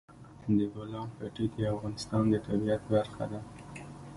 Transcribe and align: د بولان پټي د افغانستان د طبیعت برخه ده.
د 0.57 0.59
بولان 0.73 1.07
پټي 1.17 1.45
د 1.53 1.57
افغانستان 1.73 2.23
د 2.29 2.33
طبیعت 2.47 2.81
برخه 2.93 3.25
ده. 3.31 3.39